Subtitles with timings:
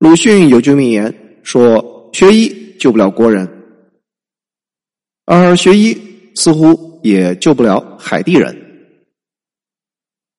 [0.00, 3.46] 鲁迅有句名言说：“学医救不了国人。”
[5.26, 8.56] 而学医似乎也救不了海地人。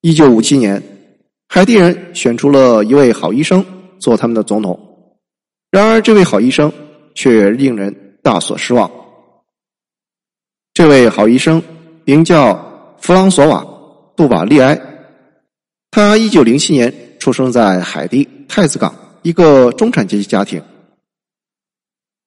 [0.02, 0.82] 一九五七年，
[1.48, 3.64] 海地人选出了一位好医生
[4.00, 4.80] 做他们的总统。
[5.70, 6.74] 然而，这位好医生
[7.14, 8.92] 却令人大所失望。
[10.74, 11.62] 这位好医生
[12.04, 13.64] 名叫弗朗索瓦·
[14.16, 14.82] 杜瓦利埃，
[15.92, 18.92] 他一九零七年出生在海地太子港
[19.22, 20.62] 一个中产阶级家庭。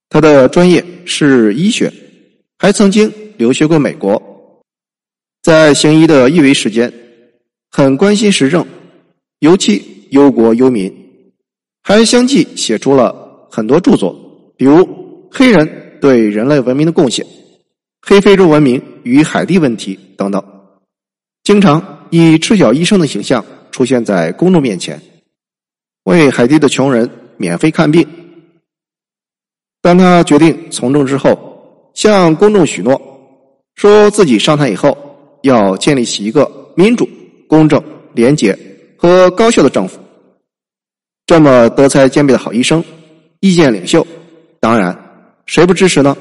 [0.08, 1.92] 他的专业是医学。
[2.56, 4.62] 还曾经留学过美国，
[5.42, 6.90] 在行医的业余时间，
[7.68, 8.64] 很关心时政，
[9.40, 10.90] 尤其忧国忧民，
[11.82, 14.16] 还相继写出了很多著作，
[14.56, 14.78] 比如
[15.30, 17.26] 《黑人对人类文明的贡献》
[18.00, 20.42] 《黑非洲文明与海地问题》等等，
[21.42, 25.02] 经常以赤脚医生的形象出现在公众面前，
[26.04, 28.06] 为海地的穷人免费看病。
[29.82, 31.50] 当他决定从政之后。
[31.94, 33.00] 向公众许诺，
[33.76, 34.98] 说自己上台以后
[35.44, 37.08] 要建立起一个民主、
[37.46, 37.80] 公正、
[38.14, 38.58] 廉洁
[38.98, 40.00] 和高效的政府。
[41.24, 42.82] 这么德才兼备的好医生、
[43.38, 44.04] 意见领袖，
[44.58, 44.92] 当然
[45.46, 46.16] 谁不支持呢？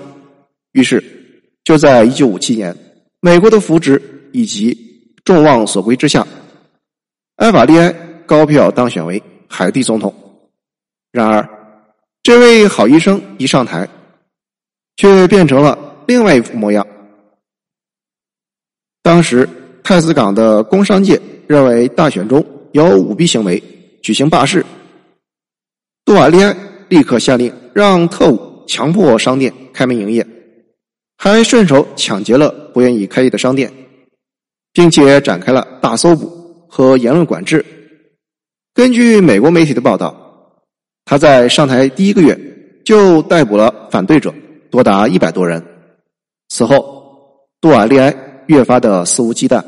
[0.73, 1.03] 于是，
[1.63, 2.77] 就在一九五七年，
[3.19, 3.99] 美国的扶植
[4.31, 4.77] 以及
[5.25, 6.23] 众望所归之下，
[7.37, 7.91] 埃瓦利埃
[8.27, 9.19] 高票当选为
[9.53, 10.13] 海地总统。
[11.11, 11.47] 然而，
[12.23, 13.87] 这位好医生一上台。
[14.95, 16.85] 却变成了另外一副模样。
[19.01, 19.49] 当时
[19.83, 23.61] 太子港的工商界认为大选中有舞弊行为，
[24.03, 24.63] 举行罢市。
[26.05, 26.55] 杜瓦利埃
[26.89, 30.25] 立刻下令让特务强迫商店开门营业，
[31.17, 33.73] 还顺手抢劫了不愿意开业的商店，
[34.73, 37.65] 并且展开了大搜捕和言论管制。
[38.83, 40.13] 根据美国媒体的报道，
[41.05, 42.37] 他在上台第一个月
[42.83, 44.33] 就逮捕了反对者。
[44.69, 45.63] 多达一百多人。
[46.49, 46.83] 此后，
[47.61, 48.13] 杜瓦利埃
[48.47, 49.63] 越发的肆无忌惮，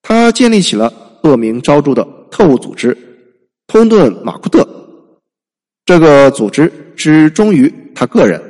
[0.00, 0.90] 他建立起了
[1.22, 2.96] 恶名昭著的特务组织——
[3.68, 4.66] 通顿马库特。
[5.84, 8.42] 这个组织只忠于他个人，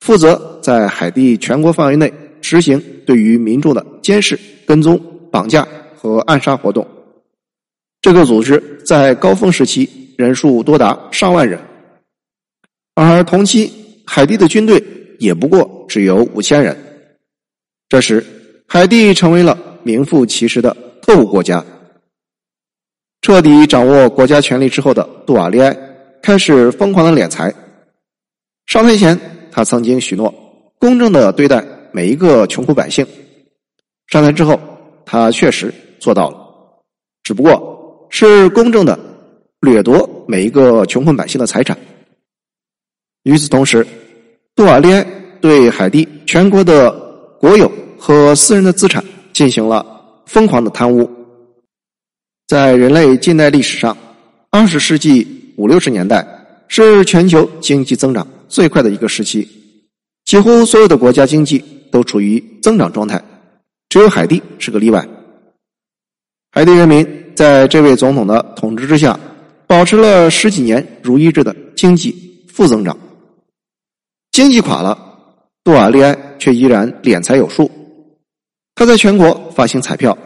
[0.00, 5.00] 负责在海地全国范围内实行对于民众的监视、跟踪、
[5.32, 6.86] 绑架和暗杀活动。
[8.06, 11.58] 这个组织在高峰时期人数多达上万人，
[12.94, 13.68] 而同期
[14.06, 14.80] 海地的军队。
[15.18, 16.76] 也不过只有五千人。
[17.88, 18.24] 这时，
[18.68, 21.64] 海地成为了名副其实的特务国家。
[23.22, 25.76] 彻底掌握国家权力之后的杜瓦利埃
[26.22, 27.52] 开始疯狂的敛财。
[28.66, 29.18] 上台前，
[29.50, 30.32] 他曾经许诺
[30.78, 33.04] 公正的对待每一个穷苦百姓。
[34.06, 34.60] 上台之后，
[35.04, 36.38] 他确实做到了，
[37.24, 37.74] 只不过
[38.08, 38.98] 是公正的
[39.60, 41.76] 掠夺每一个穷困百姓的财产。
[43.24, 43.86] 与此同时，
[44.54, 45.06] 杜瓦利埃
[45.40, 46.90] 对海地全国的
[47.40, 49.84] 国有和私人的资产进行了
[50.26, 51.10] 疯狂的贪污。
[52.46, 53.96] 在人类近代历史上，
[54.50, 56.24] 二十世纪五六十年代
[56.68, 59.48] 是全球经济增长最快的一个时期，
[60.24, 61.58] 几乎所有的国家经济
[61.90, 63.20] 都处于增长状态，
[63.88, 65.06] 只有海地是个例外。
[66.52, 67.04] 海地人民
[67.36, 69.20] 在这位总统的统治之下，
[69.66, 72.96] 保持了十几年如一日的经济负增长。
[74.32, 74.98] 经济垮了，
[75.62, 77.70] 杜瓦利埃却依然敛财有术。
[78.74, 80.16] 他在全国发行彩票，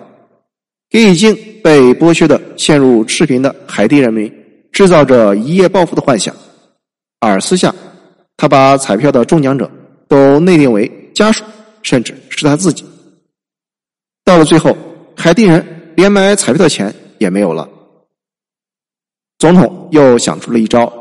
[0.88, 4.32] 给已经被剥削的、陷入赤贫的海地人民
[4.70, 6.34] 制造着一夜暴富的幻想。
[7.18, 7.74] 而私下，
[8.36, 9.68] 他把彩票的中奖者
[10.08, 11.42] 都内定为家属，
[11.82, 12.84] 甚至是他自己。
[14.24, 14.76] 到了最后，
[15.16, 17.68] 海地人连买彩票的钱也没有了。
[19.38, 20.92] 总统又想出了一招，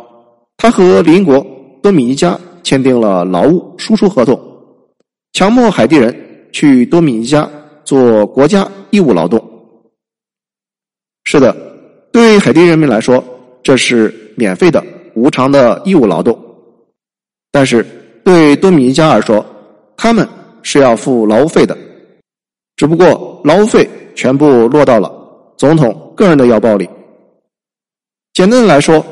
[0.57, 1.45] 他和邻国
[1.81, 2.39] 多米尼加。
[2.61, 4.39] 签订了劳务输出合同，
[5.33, 6.13] 强迫海地人
[6.51, 7.49] 去多米尼加
[7.83, 9.43] 做国家义务劳动。
[11.23, 11.55] 是的，
[12.11, 13.23] 对海地人民来说，
[13.63, 14.83] 这是免费的、
[15.15, 16.35] 无偿的义务劳动；
[17.49, 17.83] 但是
[18.23, 19.43] 对多米尼加而说，
[19.97, 20.27] 他们
[20.61, 21.75] 是要付劳务费的，
[22.75, 23.89] 只不过劳务费
[24.19, 25.09] 全部落到了
[25.57, 26.89] 总统个人的腰包里。
[28.33, 29.05] 简单的来说，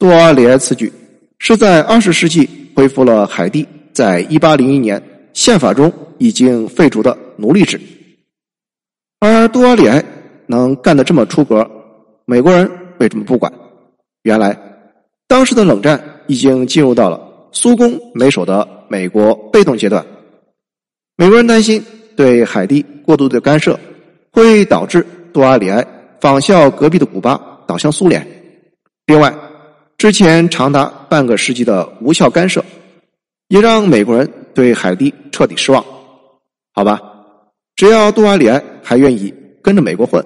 [0.00, 0.92] 杜阿里埃此举
[1.38, 2.48] 是在二十世纪。
[2.76, 5.02] 恢复了海地在一八零一年
[5.32, 7.80] 宪法中已经废除的奴隶制，
[9.18, 10.04] 而杜阿里埃
[10.46, 11.66] 能干得这么出格，
[12.26, 13.50] 美国人为什么不管？
[14.24, 14.54] 原来，
[15.26, 17.18] 当时的冷战已经进入到了
[17.50, 20.04] 苏攻美守的美国被动阶段，
[21.16, 21.82] 美国人担心
[22.14, 23.80] 对海地过度的干涉
[24.36, 25.82] 会导致杜瓦里埃
[26.20, 28.22] 仿效隔壁的古巴倒向苏联，
[29.06, 29.34] 另外，
[29.96, 32.62] 之前长达半个世纪的无效干涉，
[33.48, 35.82] 也让美国人对海地彻底失望。
[36.74, 37.00] 好吧，
[37.76, 40.22] 只要杜瓦里埃还愿意跟着美国混，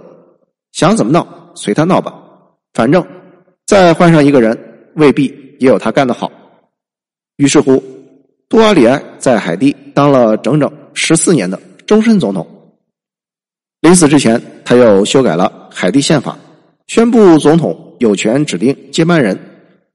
[0.72, 2.12] 想怎么闹随他闹吧，
[2.74, 3.06] 反正
[3.64, 4.58] 再换上一个人，
[4.96, 5.26] 未必
[5.60, 6.28] 也有他干得好。
[7.36, 7.80] 于是乎，
[8.48, 12.44] 杜瓦里埃在海地当了整整十四年的终身总统。
[13.80, 16.38] 临死之前，他又修改了海地宪法，
[16.86, 19.38] 宣布总统有权指定接班人。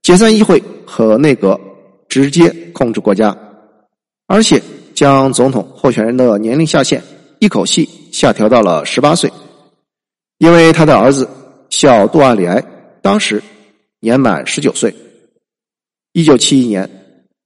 [0.01, 1.59] 解散议会和内阁，
[2.07, 3.35] 直接控制国家，
[4.27, 4.61] 而且
[4.93, 7.01] 将总统候选人的年龄下限
[7.39, 9.31] 一口气下调到了十八岁，
[10.37, 11.27] 因为他的儿子
[11.69, 12.63] 小杜阿里埃
[13.01, 13.41] 当时
[13.99, 14.93] 年满十九岁。
[16.13, 16.87] 一九七一年，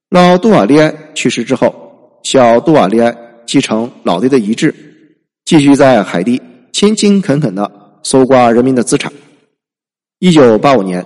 [0.09, 3.15] 老杜瓦利埃去世之后，小杜瓦利埃
[3.45, 4.75] 继承老爹的遗志，
[5.49, 6.39] 继续在海地
[6.71, 9.11] 勤勤恳恳的搜刮人民的资产。
[10.19, 11.03] 一九八五年。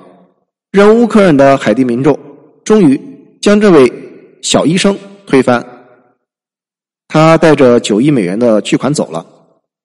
[0.70, 2.20] 忍无可忍的海地民众
[2.66, 3.00] 终于
[3.42, 3.90] 将这位
[4.42, 5.66] 小医生推翻。
[7.08, 9.26] 他带着九亿美元的巨款走了，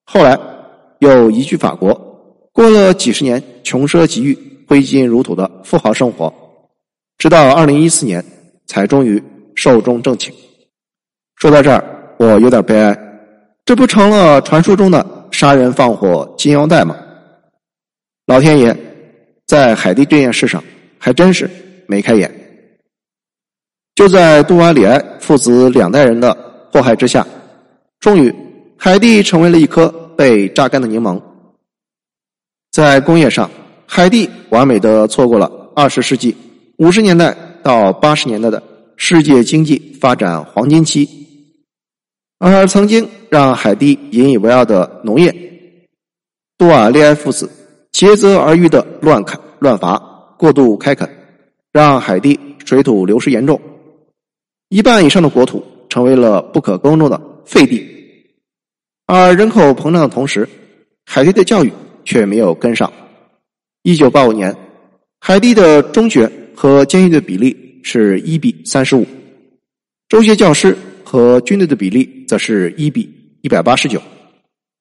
[0.07, 0.37] 后来
[0.99, 1.95] 又移居法国，
[2.53, 6.35] 过了几十年穷奢极欲、挥金如土的富豪生活，
[7.17, 8.25] 直到二零一四年
[8.67, 9.23] 才终于
[9.55, 10.35] 寿终正寝。
[11.37, 11.85] 说到这儿，
[12.19, 12.99] 我有点悲哀，
[13.69, 16.97] 这不成了传说中的杀人放火金腰带吗？
[18.25, 18.75] 老天爷
[19.47, 20.65] 在海地这件事上。
[20.99, 21.49] 还真是
[21.87, 22.35] 没开眼。
[23.95, 26.35] 就在杜瓦里埃父子两代人的
[26.73, 27.27] 祸害之下，
[28.01, 28.35] 终于
[28.79, 29.87] 海地成为了一颗
[30.17, 31.21] 被榨干的柠檬。
[32.73, 33.51] 在工业上，
[33.87, 36.35] 海地完美的错过了二十世纪
[36.79, 38.63] 五十年代到八十年代的
[38.97, 41.28] 世界经济发展黄金期，
[42.39, 45.35] 而曾经让海地引以为傲的农业，
[46.57, 47.51] 杜瓦利埃父子
[47.93, 50.01] 竭泽而渔的乱砍乱伐。
[50.39, 51.11] 过度开垦，
[51.73, 53.61] 让海地水土流失严重，
[54.69, 57.85] 一半以上的国土成为了不可耕种的废地。
[59.07, 60.49] 而人口膨胀的同时，
[61.07, 61.73] 海地的教育
[62.05, 62.93] 却没有跟上。
[63.83, 64.55] 一九八五年，
[65.19, 69.05] 海地的中学和监狱的比例是一比三十五，
[70.09, 70.79] 中学教师
[71.11, 73.11] 和军队的比例则是一比
[73.41, 73.99] 一百八十九，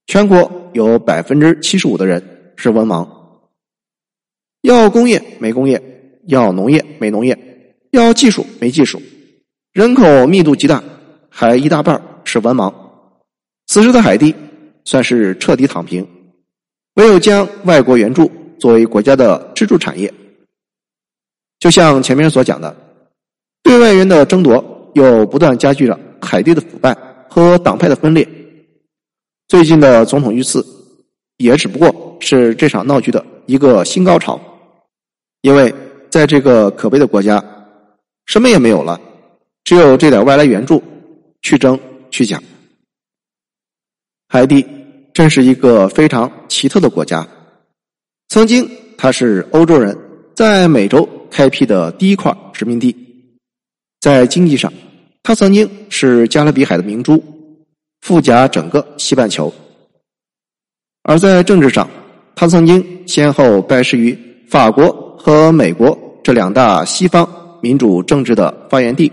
[0.08, 2.22] 全国有百分之七十五的人
[2.58, 3.08] 是文盲。
[4.64, 5.82] 要工业没工业，
[6.26, 7.40] 要农业没农业，
[7.92, 9.02] 要技术没技术，
[9.72, 10.84] 人口密度极大，
[11.30, 12.74] 还一大半是文盲。
[13.68, 14.36] 此时的海地
[14.84, 16.06] 算是彻底躺平，
[16.96, 18.30] 唯有将外国援助
[18.60, 20.14] 作为国家的支柱产业。
[21.58, 22.76] 就像前面所讲的，
[23.64, 26.96] 对外援的争夺又不断加剧了海地的腐败
[27.30, 28.28] 和党派的分裂。
[29.48, 30.66] 最近的总统遇刺，
[31.38, 34.40] 也只不过是这场闹剧的一个新高潮。
[35.42, 35.74] 因为
[36.10, 37.44] 在这个可悲的国家，
[38.26, 39.00] 什么也没有了，
[39.64, 40.84] 只有这点外来援助，
[41.42, 41.80] 去争
[42.12, 42.44] 去抢。
[44.28, 44.66] 海地
[45.14, 47.26] 真是一个非常奇特的国家。
[48.28, 49.98] 曾经，它是欧洲人
[50.36, 52.94] 在美洲开辟的第一块殖民地。
[54.02, 54.74] 在经济上，
[55.24, 57.24] 它曾经是加勒比海的明珠，
[58.02, 59.52] 富甲整个西半球。
[61.02, 61.90] 而在政治上，
[62.36, 64.18] 他曾经先后拜师于
[64.48, 65.06] 法国。
[65.20, 67.28] 和美国这两大西方
[67.62, 69.12] 民主政治的发源地，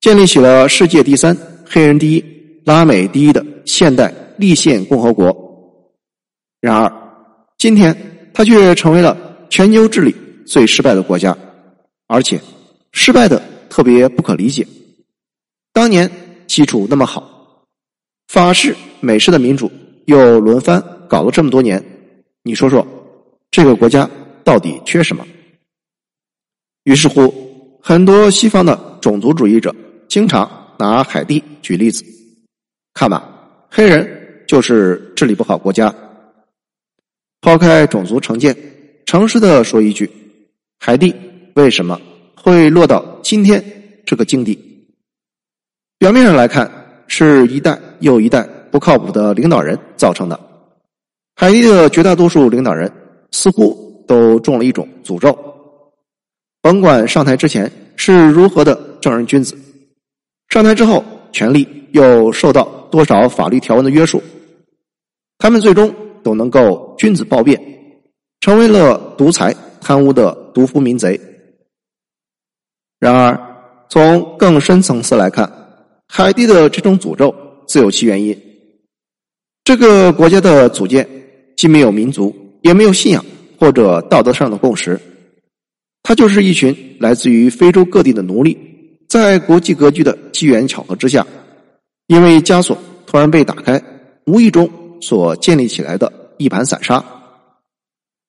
[0.00, 1.36] 建立起了世界第三、
[1.68, 2.24] 黑人第一、
[2.64, 5.36] 拉美第一的现代立宪共和国。
[6.62, 6.90] 然而，
[7.58, 7.94] 今天
[8.32, 9.14] 他却成为了
[9.50, 10.14] 全球治理
[10.46, 11.36] 最失败的国家，
[12.06, 12.40] 而且
[12.92, 14.66] 失败的特别不可理解。
[15.72, 16.10] 当年
[16.46, 17.64] 基础那么好，
[18.28, 19.70] 法式、美式的民主
[20.06, 21.82] 又轮番搞了这么多年，
[22.42, 22.86] 你说说，
[23.50, 24.08] 这个国家？
[24.42, 25.24] 到底缺什么？
[26.84, 29.72] 于是乎，很多西方的种族主义者
[30.08, 32.04] 经常拿海地举例子。
[32.94, 35.94] 看吧，黑人就是治理不好国家。
[37.42, 38.56] 抛开种族成见，
[39.04, 40.10] 诚实的说一句，
[40.80, 41.14] 海地
[41.54, 42.00] 为什么
[42.34, 43.62] 会落到今天
[44.04, 44.58] 这个境地？
[46.00, 46.68] 表面上来看，
[47.06, 48.42] 是一代又一代
[48.72, 50.40] 不靠谱的领导人造成的。
[51.36, 52.92] 海地的绝大多数领导人
[53.30, 53.88] 似乎。
[54.10, 55.38] 都中了一种诅咒，
[56.60, 59.56] 甭管上台之前是如何的正人君子，
[60.48, 64.20] 上台之后权力又受到多少法律条文的约束，
[65.38, 67.56] 他们最终都能够君子暴变，
[68.40, 71.20] 成为了独裁贪污的毒夫民贼。
[72.98, 73.40] 然而，
[73.88, 75.48] 从更深层次来看，
[76.10, 77.32] 海地的这种诅咒
[77.68, 78.36] 自有其原因。
[79.62, 81.08] 这个国家的组建
[81.56, 83.24] 既没有民族，也没有信仰。
[83.60, 84.98] 或者道德上的共识，
[86.02, 88.56] 它就是一群来自于非洲各地的奴隶，
[89.06, 91.26] 在国际格局的机缘巧合之下，
[92.06, 93.78] 因为枷锁突然被打开，
[94.24, 94.66] 无意中
[95.02, 97.04] 所建立起来的一盘散沙。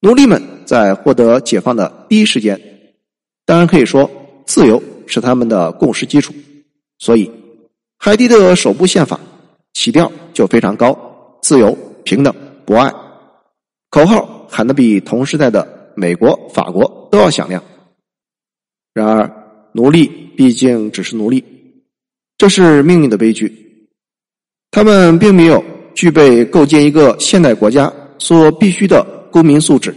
[0.01, 2.59] 奴隶们在获得解放的第一时间，
[3.45, 4.11] 当然可以说
[4.45, 6.33] 自由是他们的共识基础，
[6.99, 7.31] 所以
[8.03, 9.19] 海地的首部宪法
[9.73, 12.33] 起调就非常高，自由、平等、
[12.65, 12.91] 博爱，
[13.91, 15.93] 口号喊得比同时代的。
[15.93, 17.61] 美国、法国都要响亮。
[18.93, 19.29] 然而，
[19.73, 21.43] 奴隶毕竟只是奴隶，
[22.37, 23.87] 这是命运的悲剧。
[24.71, 29.93] 他们并没有具备构建一个现代国家所必须的公民素质、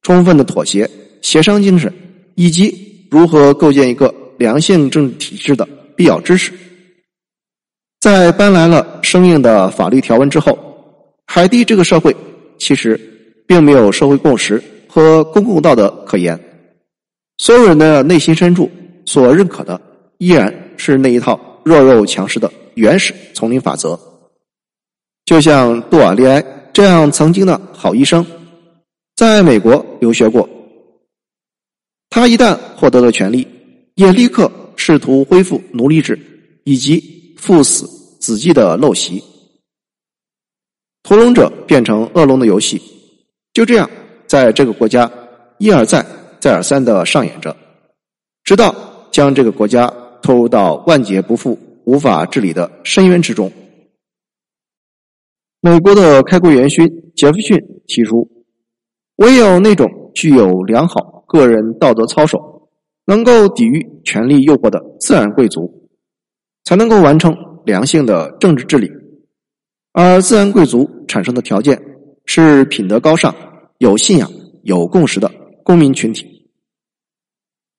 [0.00, 0.88] 充分的妥协、
[1.20, 1.92] 协商精神，
[2.36, 6.52] 以及如何构建一个良性政治体制的必要知识。
[8.06, 10.56] 在搬来了生硬的法律条文之后，
[11.26, 12.14] 海地这个社会
[12.56, 12.96] 其实
[13.48, 14.62] 并没有社会共识。
[14.86, 16.38] 和公共道德可言，
[17.38, 18.70] 所有人的内心深处
[19.06, 19.80] 所认可的，
[20.18, 23.98] 依然是那一套弱肉强食的原始丛林法则。
[25.24, 26.40] 就像杜瓦利埃
[26.72, 28.24] 这样曾经的好医生，
[29.16, 30.48] 在美国留学过，
[32.08, 33.44] 他一旦获得了权利，
[33.96, 36.16] 也立刻试图恢复奴隶制
[36.62, 37.95] 以及赴死
[38.26, 39.22] 子继的陋习。
[41.04, 42.82] 屠龙者变成恶龙的游戏，
[43.52, 43.88] 就这样。
[44.26, 45.08] 在这个国家
[45.58, 46.04] 一而再、
[46.40, 47.56] 再而三的上演着，
[48.42, 48.74] 直到
[49.12, 49.86] 将这个国家
[50.20, 53.52] 拖入到万劫不复、无法治理的深渊之中。
[55.60, 57.56] 美国的开国元勋杰弗逊
[57.86, 58.28] 提出，
[59.18, 62.68] 唯有那种具有良好个人道德操守、
[63.04, 65.88] 能够抵御权力诱惑的自然贵族，
[66.64, 67.32] 才能够完成
[67.66, 68.90] 良性的政治治理。
[69.92, 71.78] 而自然贵族产生的条件
[72.24, 73.34] 是品德高尚。
[73.78, 74.32] 有信仰、
[74.62, 75.30] 有共识的
[75.62, 76.48] 公民群体，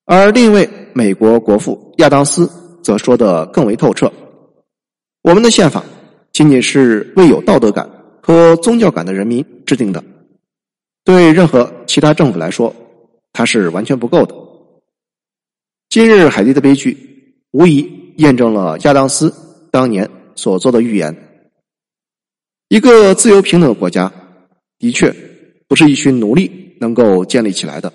[0.05, 2.47] 而另一位美国国父亚当斯
[2.83, 4.13] 则说的更为透彻：
[5.23, 5.83] 我们的宪法
[6.31, 7.89] 仅仅是为有道德感
[8.21, 10.03] 和宗教感的人民制定的，
[11.03, 12.71] 对任何其他政府来说，
[13.33, 14.35] 它是完全不够的。
[15.89, 16.95] 今日海地的悲剧，
[17.49, 19.33] 无疑验证了亚当斯
[19.77, 21.15] 当年所做的预言：
[22.67, 24.11] 一个自由平等的国家，
[24.79, 25.15] 的确。
[25.67, 27.93] 不是一群奴隶能够建立起来的。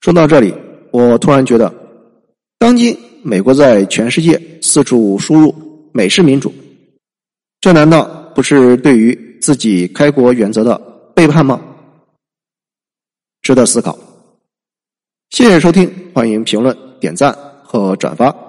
[0.00, 0.54] 说到这里，
[0.92, 1.74] 我突然觉得，
[2.58, 6.54] 当今美国在全世界四处输入美式民主，
[7.60, 10.78] 这难道不是对于自己开国原则的
[11.14, 11.60] 背叛吗？
[13.42, 13.98] 值得思考。
[15.28, 18.47] 谢谢收听，欢迎评论、点赞和转发。